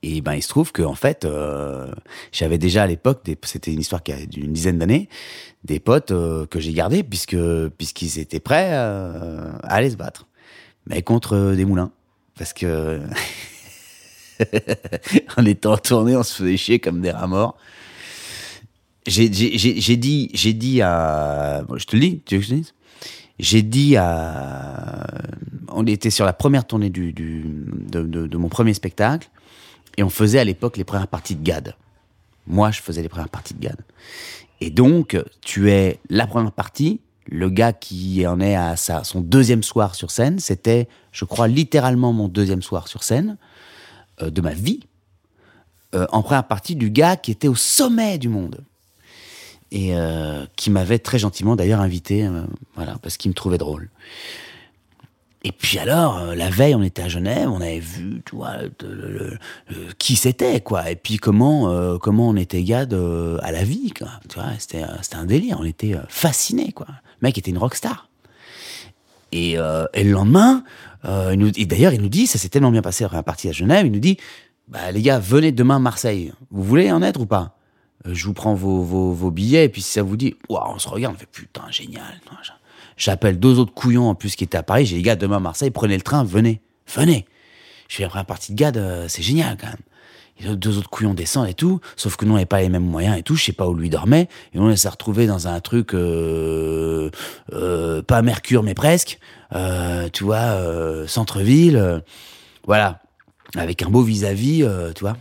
[0.06, 1.88] Et ben il se trouve que en fait euh,
[2.34, 5.08] j'avais déjà à l'époque c'était une histoire qui a d'une dizaine d'années
[5.64, 10.28] des potes euh, que j'ai gardés puisqu'ils étaient prêts euh, à aller se battre.
[10.88, 11.92] Mais contre des moulins.
[12.38, 13.00] Parce que
[15.38, 17.56] en étant en tournée on se faisait chier comme des rats morts.
[19.08, 22.74] J'ai dit à je te le dis tu veux que je te dise?
[23.40, 25.08] J'ai dit à
[25.70, 29.30] on était sur la première tournée du, de mon premier spectacle
[29.98, 31.76] et on faisait à l'époque les premières parties de GAD.
[32.48, 33.78] Moi je faisais les premières parties de GAD.
[34.62, 37.02] Et donc tu es la première partie.
[37.28, 42.12] Le gars qui en est à son deuxième soir sur scène c'était je crois littéralement
[42.12, 43.38] mon deuxième soir sur scène
[44.22, 44.82] euh, de ma vie
[45.96, 48.64] euh, en première partie du gars qui était au sommet du monde.
[49.76, 52.30] Et euh, qui m'avait très gentiment d'ailleurs invité,
[52.76, 53.90] voilà, parce qu'il me trouvait drôle.
[55.46, 58.36] Et puis alors, euh, la veille, on était à Genève, on avait vu, tu
[58.82, 59.38] le-
[59.98, 63.92] qui c'était, quoi, et puis comment, euh, comment on était gade euh, à la vie,
[63.92, 64.08] quoi.
[64.30, 66.88] Tu vois, c'était, euh, un délire, on était fascinés, quoi.
[66.88, 68.10] Le mec était une rockstar.
[69.34, 70.64] Et, et le lendemain,
[71.04, 73.50] il nous, et d'ailleurs, il nous dit, ça s'est tellement bien passé la première partie
[73.50, 74.18] à Genève, il nous dit,
[74.68, 76.32] bah les gars, venez demain à Marseille.
[76.52, 77.58] Vous voulez en être ou pas?
[78.06, 80.78] Je vous prends vos, vos, vos billets, et puis si ça vous dit, waouh, on
[80.80, 82.22] se regarde, on fait putain, génial.
[82.98, 85.38] J'appelle deux autres couillons en plus qui étaient à Paris, j'ai dit, les gars, demain
[85.38, 86.62] à Marseille, prenez le train, venez,
[86.94, 87.26] venez.
[87.90, 89.78] Je fais la première partie de GAD, euh, c'est génial quand même.
[90.40, 92.86] Et deux autres couillons descendent et tout, sauf que nous on n'avait pas les mêmes
[92.86, 95.60] moyens et tout, je sais pas où lui dormait, et on s'est retrouvé dans un
[95.60, 97.12] truc, euh,
[97.54, 99.20] euh, pas Mercure mais presque,
[99.54, 100.58] euh, tu vois,
[101.08, 102.02] centre-ville,
[102.66, 103.00] voilà,
[103.56, 105.18] avec un beau vis-à-vis, tu vois.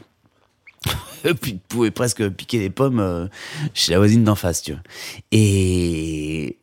[1.40, 3.28] Puis, tu pouvais presque piquer des pommes
[3.74, 4.82] chez la voisine d'en face, tu vois.
[5.30, 6.56] Et,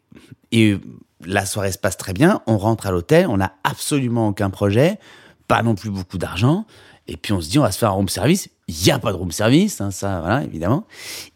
[0.51, 0.77] et
[1.25, 4.99] la soirée se passe très bien, on rentre à l'hôtel, on n'a absolument aucun projet,
[5.47, 6.65] pas non plus beaucoup d'argent,
[7.07, 8.49] et puis on se dit, on va se faire un room service.
[8.67, 10.85] Il n'y a pas de room service, hein, ça, voilà, évidemment.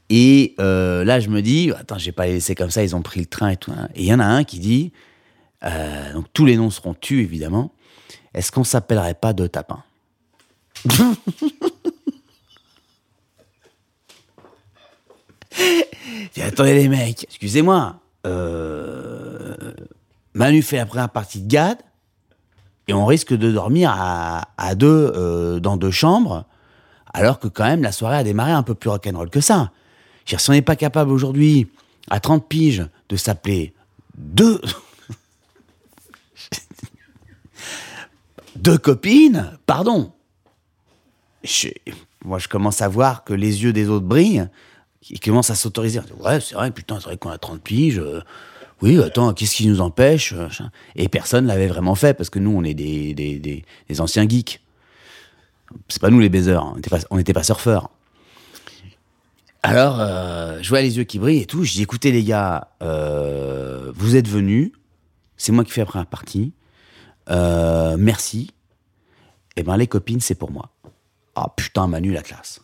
[0.10, 2.96] Et euh, là, je me dis, attends, je vais pas les laisser comme ça, ils
[2.96, 3.72] ont pris le train et tout.
[3.72, 3.90] hein.
[3.96, 4.94] Et il y en a un qui dit,
[5.64, 7.72] euh, donc tous les noms seront tus, évidemment,
[8.34, 9.84] est-ce qu'on s'appellerait pas de tapin
[16.42, 19.74] attendez les mecs, excusez-moi, euh,
[20.34, 21.78] Manu fait la première partie de GAD,
[22.88, 26.46] et on risque de dormir à, deux euh, dans deux chambres,
[27.14, 29.72] alors que quand même la soirée a démarré un peu plus rock'n'roll que ça.
[30.26, 31.70] Si on n'est pas capable aujourd'hui,
[32.10, 33.74] à 30 piges, de s'appeler
[34.18, 34.60] deux...
[38.56, 40.12] deux copines, pardon.
[41.44, 41.70] Je-
[42.26, 44.48] moi, je commence à voir que les yeux des autres brillent.
[45.10, 46.00] Ils commencent à s'autoriser.
[46.20, 48.00] Ouais, c'est vrai, putain, c'est vrai qu'on a 30 piges.
[48.00, 48.22] euh,
[48.82, 50.48] oui, attends, qu'est-ce qui nous empêche euh.
[50.96, 54.62] Et personne l'avait vraiment fait parce que nous, on est des, des, des- anciens geeks.
[55.88, 56.74] C'est pas nous les baiseurs, hein,
[57.10, 57.90] on n'était pas, surfeurs.
[59.64, 61.64] Alors, euh, je vois les yeux qui brillent et tout.
[61.64, 64.72] Je dis, écoutez les gars, vous êtes venus,
[65.38, 66.52] c'est moi qui fais la première partie.
[67.30, 68.52] Merci.
[69.56, 70.70] Eh ben les copines, c'est pour moi.
[71.36, 72.60] Ah putain, Manu, la classe.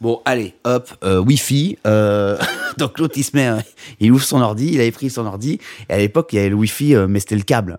[0.00, 1.78] Bon, allez, hop, euh, Wi-Fi.
[1.86, 2.38] euh,
[2.78, 3.58] donc l'autre, il se met, euh,
[3.98, 5.58] il ouvre son ordi, il avait pris son ordi.
[5.88, 7.78] Et à l'époque, il y avait le Wi-Fi, mais c'était le câble.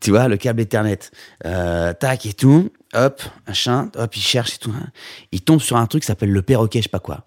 [0.00, 0.98] Tu vois, le câble Ethernet.
[1.42, 4.72] Tac et tout, hop, machin, hop, il cherche et tout.
[4.74, 4.88] hein.
[5.30, 7.24] Il tombe sur un truc qui s'appelle le perroquet, je sais pas quoi.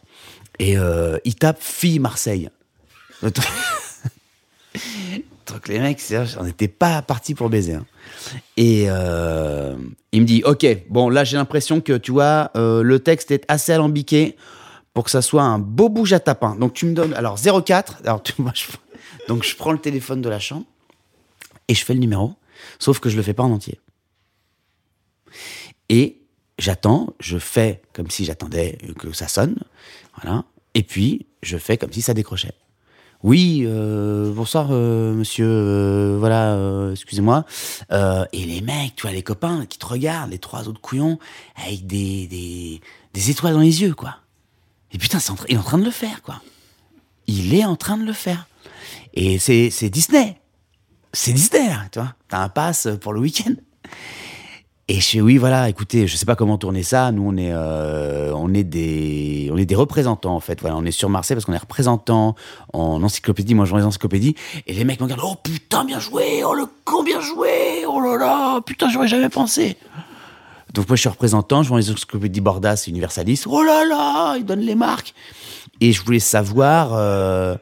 [0.60, 0.76] Et
[1.24, 2.50] il tape fille Marseille.
[5.46, 6.02] Truc- les mecs,
[6.40, 7.74] on n'était pas parti pour baiser.
[7.74, 7.86] hein.
[8.58, 9.76] Et euh,
[10.12, 13.44] il me dit, ok, bon là j'ai l'impression que tu vois, euh, le texte est
[13.48, 14.36] assez alambiqué
[14.94, 16.56] pour que ça soit un beau bouge à tapin.
[16.56, 18.22] Donc tu me donnes, alors 04, alors
[19.28, 20.66] donc je prends le téléphone de la chambre
[21.68, 22.34] et je fais le numéro,
[22.80, 23.80] sauf que je le fais pas en entier.
[25.90, 26.20] Et
[26.60, 29.58] j'attends, je fais comme si j'attendais que ça sonne,
[30.22, 32.54] voilà, et puis je fais comme si ça décrochait.
[33.24, 37.46] Oui, euh, bonsoir euh, monsieur, euh, voilà, excusez-moi.
[37.90, 41.18] Et les mecs, tu vois, les copains qui te regardent, les trois autres couillons,
[41.56, 42.28] avec des,
[43.14, 44.18] des, étoiles dans les yeux, quoi.
[44.92, 46.42] Et putain, il est en train de le faire, quoi.
[47.28, 48.48] Il est en train de le faire.
[49.14, 50.38] Et c'est c'est Disney.
[51.14, 52.14] C'est Disney, là, tu vois.
[52.28, 53.54] T'as un pass pour le week-end.
[54.90, 57.14] Et je oui, voilà, écoutez, je sais pas comment tourner ça.
[57.14, 60.60] Nous, on est, euh, on est des, on est des représentants en fait.
[60.60, 62.36] Voilà, on est sur Marseille parce qu'on est représentants
[62.74, 63.56] en encyclopédie.
[63.56, 64.36] Moi, je vends les encyclopédies.
[64.68, 65.22] Et les mecs me regardent.
[65.24, 66.44] Oh putain, bien joué.
[66.46, 67.86] Oh le con, bien joué.
[67.88, 69.78] Oh là là putain, j'aurais jamais pensé.
[70.74, 73.44] Donc moi je suis représentant, je vois les encyclopédies Bordas Universalis.
[73.46, 75.14] Oh là là, ils donnent les marques.
[75.82, 77.56] Et je voulais savoir euh,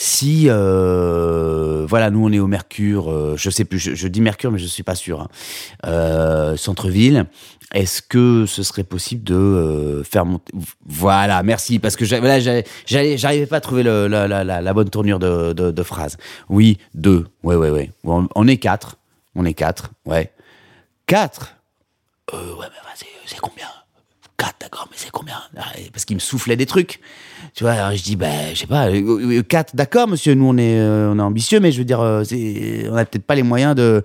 [0.00, 4.52] si, euh, voilà, nous on est au Mercure, euh, je sais plus, je, dis Mercure
[4.52, 5.22] mais je suis pas sûr.
[5.22, 5.28] hein.
[5.86, 7.26] Euh, Centre-ville.
[7.74, 10.52] Est-ce que ce serait possible de euh, faire monter
[10.86, 16.16] Voilà, merci parce que j'allais- j'arrivais pas à trouver la, bonne tournure de, phrase.
[16.48, 17.26] Oui, deux.
[17.42, 17.90] Ouais, ouais, ouais.
[18.04, 18.98] On, est quatre.
[19.34, 19.90] On est quatre.
[20.06, 20.30] Ouais.
[21.06, 21.56] Quatre?
[22.32, 22.38] Ouais,
[22.70, 23.66] mais c'est combien?
[24.38, 25.36] 4, d'accord, mais c'est combien?
[25.56, 27.00] Ah, Parce qu'il me soufflait des trucs.
[27.54, 28.88] Tu vois, alors je dis, ben, je sais pas,
[29.42, 32.22] 4, d'accord, monsieur, nous on est, euh, on est ambitieux, mais je veux dire, euh,
[32.88, 34.02] on n'a peut-être pas les moyens de.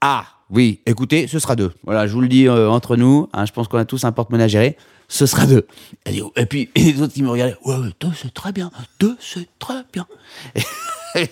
[0.00, 1.72] Ah, oui, écoutez, ce sera deux.
[1.84, 4.12] Voilà, je vous le dis euh, entre nous, hein, je pense qu'on a tous un
[4.12, 4.76] porte-monnaie à gérer,
[5.08, 5.66] ce sera deux.
[6.06, 9.84] Et puis les autres qui me regardaient, ouais, deux, c'est très bien, deux, c'est très
[9.92, 10.06] bien.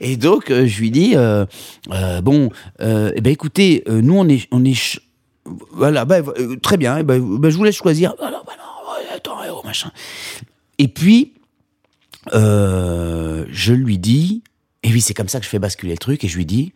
[0.00, 1.46] Et donc, euh, je lui dis, euh,
[1.92, 5.00] euh, bon, euh, eh ben, écoutez, euh, nous, on est, on est,
[5.72, 8.14] voilà, bah, euh, très bien, eh ben, ben, je vous laisse choisir.
[8.18, 9.90] Ah bah ouais, attends, oh, machin.
[10.78, 11.34] Et puis,
[12.32, 14.42] euh, je lui dis,
[14.82, 16.72] et oui, c'est comme ça que je fais basculer le truc, et je lui dis,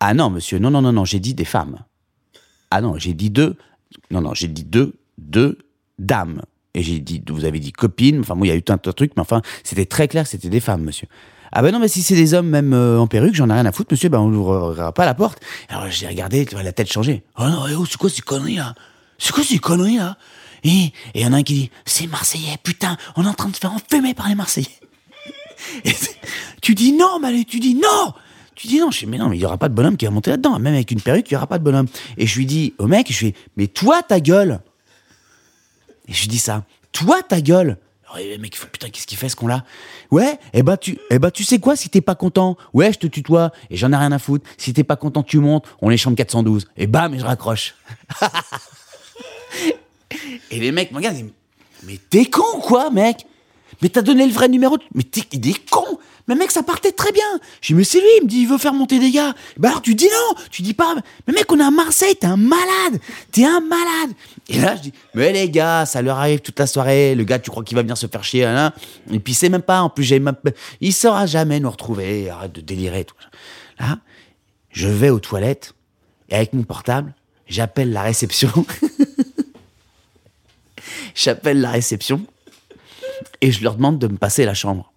[0.00, 1.78] ah non, monsieur, non, non, non, non, j'ai dit des femmes.
[2.70, 3.56] Ah non, j'ai dit deux,
[4.10, 5.58] non, non, j'ai dit deux, deux
[5.98, 6.42] dames.
[6.74, 8.92] Et j'ai dit, vous avez dit copines, enfin, bon, il y a eu tas de
[8.92, 11.06] trucs, mais enfin, c'était très clair c'était des femmes, monsieur.
[11.52, 13.66] Ah ben non, mais si c'est des hommes, même euh, en perruque, j'en ai rien
[13.66, 15.40] à foutre, monsieur, ben on n'ouvrira pas la porte.
[15.68, 17.22] Alors j'ai regardé, tu vois, la tête changée.
[17.38, 18.74] Oh non, eh oh, c'est quoi ces conneries là?
[19.18, 20.16] C'est quoi ces conneries là?
[20.64, 23.48] Et il y en a un qui dit, c'est Marseillais, putain, on est en train
[23.48, 24.68] de se faire enfumer par les Marseillais.
[25.84, 25.92] Et
[26.62, 28.14] tu dis non, Malé, tu dis non
[28.54, 30.04] tu dis non, je dis, mais non, mais il y aura pas de bonhomme qui
[30.04, 30.58] va monter là-dedans.
[30.58, 31.88] Même avec une perruque, il y aura pas de bonhomme.
[32.16, 34.60] Et je lui dis au mec, je lui dis, mais toi, ta gueule.
[36.06, 37.78] Et je lui dis ça, toi, ta gueule.
[38.12, 39.64] Alors, le mec, il fait, putain, qu'est-ce qu'il fait ce con-là?
[40.10, 42.98] Ouais, eh ben, tu, eh ben, tu sais quoi, si t'es pas content, ouais, je
[42.98, 44.48] te tutoie, et j'en ai rien à foutre.
[44.58, 46.68] Si t'es pas content, tu montes, on chambre 412.
[46.76, 47.74] Et bam, et je raccroche.
[50.50, 51.30] et les mecs me regardent,
[51.84, 53.26] mais t'es con, quoi, mec?
[53.80, 55.22] Mais t'as donné le vrai numéro Mais t'es,
[55.70, 55.98] con
[56.28, 57.26] Mais mec, ça partait très bien
[57.60, 59.34] Je dis, mais c'est lui, il me dit, il veut faire monter des gars.
[59.56, 60.94] Bah alors, tu dis non Tu dis pas,
[61.26, 63.00] mais mec, on est à Marseille, t'es un malade
[63.32, 64.10] T'es un malade
[64.48, 67.38] Et là, je dis, mais les gars, ça leur arrive toute la soirée, le gars,
[67.38, 68.72] tu crois qu'il va venir se faire chier, hein
[69.10, 70.22] Et puis, c'est même pas, en plus, j'ai
[70.80, 73.16] Il saura jamais nous retrouver, arrête de délirer, tout.
[73.78, 73.98] Là,
[74.70, 75.74] je vais aux toilettes,
[76.28, 77.14] et avec mon portable,
[77.46, 78.50] j'appelle la réception.
[81.14, 82.24] j'appelle la réception
[83.40, 84.91] et je leur demande de me passer la chambre.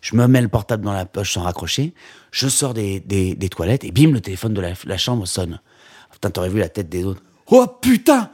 [0.00, 1.92] Je me mets le portable dans la poche sans raccrocher,
[2.30, 5.60] je sors des, des- toilettes et bim, le téléphone de la, chambre sonne.
[6.12, 7.22] Putain, t'aurais vu la tête des autres.
[7.48, 8.30] Oh putain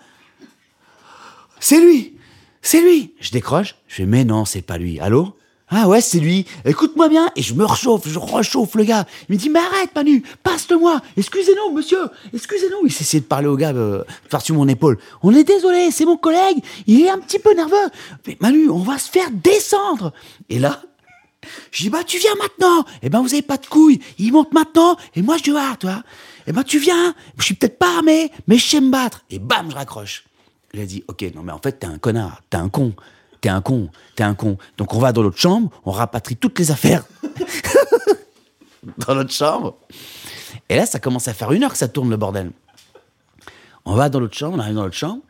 [1.60, 2.14] C'est lui
[2.62, 4.98] C'est lui Je décroche, je fais mais non, c'est pas lui.
[5.00, 5.36] Allô?
[5.74, 6.44] Ah ouais, c'est lui.
[6.66, 7.30] Écoute-moi bien.
[7.34, 9.06] Et je me rechauffe, je rechauffe le gars.
[9.28, 11.00] Il me dit mais arrête Manu, passe-le-moi.
[11.16, 12.86] Excusez-nous monsieur, excusez-nous.
[12.86, 14.98] Il s'essayait de parler au gars euh, par-dessus mon épaule.
[15.22, 16.58] On est désolé, c'est mon collègue.
[16.86, 17.88] Il est un petit peu nerveux.
[18.26, 20.12] Mais Manu, on va se faire descendre.
[20.50, 20.82] Et là,
[21.70, 22.84] je dis, bah, tu viens maintenant.
[23.02, 24.00] Eh ben, vous avez pas de couilles.
[24.18, 26.02] Il monte maintenant, et moi, je vois, toi.
[26.46, 27.14] Eh ben, tu viens.
[27.38, 29.24] Je suis peut-être pas armé, mais je sais me battre.
[29.30, 30.24] Et bam, je raccroche.
[30.74, 32.40] Il a dit, ok, non, mais en fait, t'es un connard.
[32.50, 32.94] T'es un con.
[33.40, 33.90] T'es un con.
[34.16, 34.56] T'es un con.
[34.78, 37.04] Donc, on va dans l'autre chambre, on rapatrie toutes les affaires
[38.98, 39.76] dans notre chambre.
[40.68, 42.52] Et là, ça commence à faire une heure que ça tourne, le bordel.
[43.84, 45.22] On va dans l'autre chambre, on arrive dans l'autre chambre,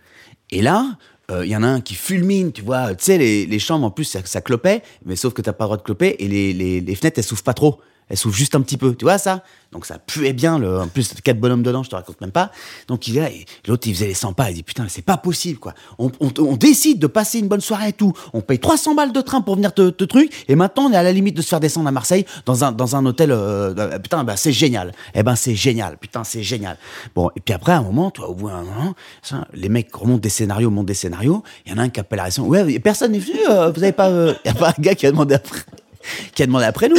[0.50, 0.98] et là,
[1.44, 2.94] il y en a un qui fulmine, tu vois.
[2.94, 5.64] Tu sais, les, les chambres, en plus, ça, ça clopait, mais sauf que t'as pas
[5.64, 7.80] le droit de cloper, et les, les, les fenêtres, elles s'ouvrent pas trop.
[8.12, 9.42] Elles s'ouvrent juste un petit peu, tu vois ça?
[9.72, 12.52] Donc ça puait bien, en plus, quatre bonhommes dedans, je te raconte même pas.
[12.88, 15.16] Donc il là, et l'autre, il faisait les 100 pas, il dit, putain, c'est pas
[15.16, 15.72] possible, quoi.
[15.98, 16.10] On,
[16.56, 19.54] décide de passer une bonne soirée et tout, on paye 300 balles de train pour
[19.54, 21.90] venir te, truc, et maintenant, on est à la limite de se faire descendre à
[21.90, 24.92] Marseille, dans un, dans un hôtel, euh, euh, putain, bah, c'est génial.
[25.14, 26.76] Eh ben, c'est génial, putain, c'est génial.
[27.14, 28.94] Bon, et puis après, à un moment, toi, au bout d'un moment,
[29.54, 32.18] les mecs remontent des scénarios, montent des scénarios, il y en a un qui appelle
[32.18, 34.82] la réaction, ouais, personne n'est venu, euh, vous avez pas, il y a pas un
[34.82, 35.60] gars qui a demandé après,
[36.34, 36.96] qui a demandé après nous.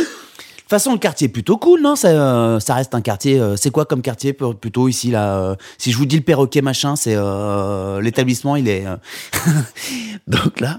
[0.63, 1.97] Toute façon, le quartier est plutôt cool, non?
[1.97, 3.37] Ça, euh, ça reste un quartier.
[3.37, 6.61] euh, c'est quoi comme quartier plutôt ici là euh, Si je vous dis le perroquet
[6.61, 7.17] machin, c'est
[8.01, 8.85] l'établissement, il est.
[10.27, 10.77] Donc là,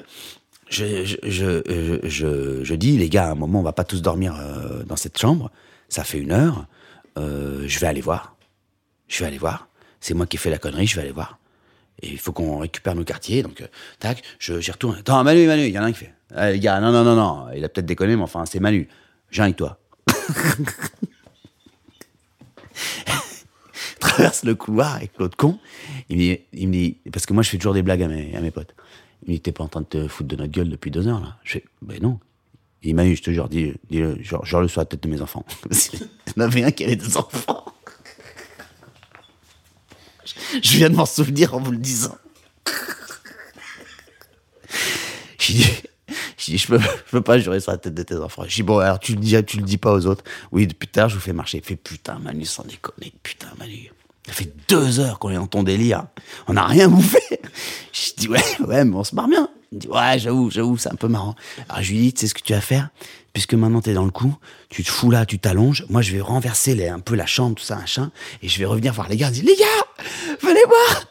[0.71, 4.35] je, je, je, je, dis les gars, à un moment, on va pas tous dormir
[4.87, 5.51] dans cette chambre.
[5.91, 6.67] Ça fait une heure.
[7.17, 8.37] je vais aller voir.
[9.07, 9.69] Je vais aller voir.
[10.01, 10.87] C'est moi qui ai fait la connerie.
[10.87, 11.39] Je vais aller voir.
[12.01, 13.43] Et il faut qu'on récupère nos quartiers.
[13.43, 13.63] Donc,
[13.99, 14.97] tac, j'y retourne.
[14.99, 16.15] Attends, Manu, Manu, il y en a un qui fait.
[16.35, 17.47] Ah, les gars, non, non, non, non.
[17.55, 18.89] Il a peut-être déconné, mais enfin, c'est Manu.
[19.35, 19.79] Viens avec toi.
[23.99, 25.59] traverse le couloir avec l'autre con.
[26.09, 28.53] Il me, dit, parce que moi je fais toujours des blagues à mes, à mes
[28.53, 28.77] potes.
[29.23, 31.09] Il me dit, t'es pas en train de te foutre de notre gueule depuis deux
[31.09, 32.21] heures là Je fais, ben non.
[32.85, 35.09] Il m'a dit, je te jure, dis, dis genre, genre le sur la tête de
[35.09, 35.45] mes enfants.
[35.71, 36.01] Il
[36.37, 37.65] y en avait un qui avait des enfants.
[40.63, 42.17] Je viens de m'en souvenir en vous le disant.
[45.39, 45.67] J'ai dit,
[46.53, 48.43] dit, je peux, je peux pas jurer sur la tête de tes enfants.
[48.47, 50.25] J'ai dit, bon, alors tu le dis, tu le dis pas aux autres.
[50.53, 51.59] Oui, depuis tard, je vous fais marcher.
[51.59, 53.13] Il fait, putain, Manu, sans déconner.
[53.23, 53.91] Putain, Manu.
[54.27, 56.07] Ça fait deux heures qu'on est dans ton délire.
[56.47, 57.21] On n'a rien bouffé.
[57.93, 59.49] Je dis, ouais, ouais, mais on se marre bien.
[59.71, 61.35] Il dit, ouais, j'avoue, j'avoue, c'est un peu marrant.
[61.69, 62.89] Alors je lui dis, tu sais ce que tu vas faire?
[63.33, 64.37] Puisque maintenant t'es dans le coup,
[64.71, 65.85] tu te fous là, tu t'allonges.
[65.89, 68.13] Moi, je vais renverser un peu la chambre, tout ça, machin.
[68.43, 69.29] Et je vais revenir voir les gars.
[69.29, 70.05] Je dis, les gars,
[70.41, 71.07] venez voir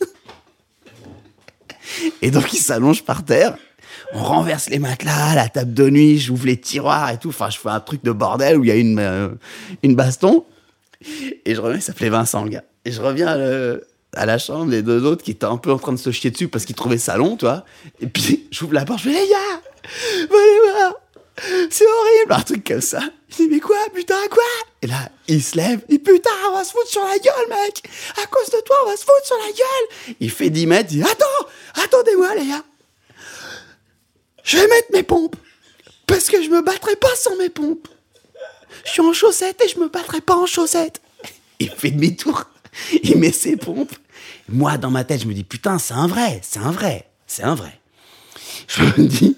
[2.22, 3.56] Et donc, il s'allonge par terre.
[4.14, 7.30] On renverse les matelas, la table de nuit, j'ouvre les tiroirs et tout.
[7.30, 9.28] Enfin, je fais un truc de bordel où il y a une, euh,
[9.82, 10.44] une baston.
[11.44, 12.64] Et je reviens, il s'appelait Vincent, le gars.
[12.84, 13.28] Et je reviens
[14.14, 16.30] à, la chambre des deux autres qui étaient un peu en train de se chier
[16.30, 17.64] dessus parce qu'ils trouvaient ça long, tu vois.
[18.00, 19.60] Et puis, j'ouvre la porte, je fais, les gars,
[20.18, 20.94] venez voir.
[21.70, 23.00] C'est horrible, un truc comme ça.
[23.30, 24.42] Il dit, mais quoi, putain, quoi?
[24.82, 27.48] Et là, il se lève, il dit, putain, on va se foutre sur la gueule,
[27.48, 27.82] mec
[28.22, 30.90] À cause de toi, on va se foutre sur la gueule Il fait 10 mètres,
[30.92, 32.62] il dit, attends, attendez-moi, les gars
[34.44, 35.36] Je vais mettre mes pompes
[36.06, 37.88] Parce que je me battrai pas sans mes pompes
[38.84, 41.00] Je suis en chaussettes et je me battrai pas en chaussettes
[41.60, 42.44] Il fait demi-tour,
[43.02, 43.94] il met ses pompes.
[44.48, 47.44] Moi, dans ma tête, je me dis, putain, c'est un vrai, c'est un vrai, c'est
[47.44, 47.78] un vrai.
[48.68, 49.36] Je me dis,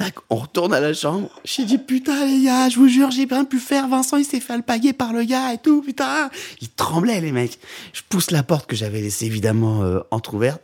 [0.00, 1.28] tac, on retourne à la chambre.
[1.44, 3.86] J'ai dit, putain, les gars, je vous jure, j'ai bien pu faire.
[3.88, 6.30] Vincent, il s'est fait alpaguer par le gars et tout, putain.
[6.62, 7.58] Ils tremblaient, les mecs.
[7.92, 10.62] Je pousse la porte que j'avais laissée évidemment euh, entrouverte.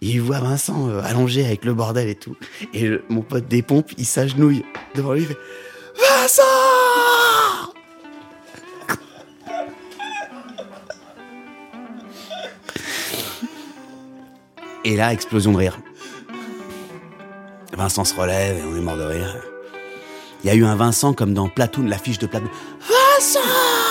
[0.00, 2.36] Il voit Vincent euh, allongé avec le bordel et tout.
[2.74, 4.64] Et le- mon pote des pompes, il s'agenouille
[4.94, 5.38] devant lui, il fait
[6.20, 6.42] Vincent
[14.84, 15.78] Et là, explosion de rire.
[17.76, 19.34] Vincent se relève et on est mort de rire.
[20.44, 22.50] Il y a eu un Vincent comme dans Platoon, l'affiche de Platoon.
[22.80, 23.81] Vincent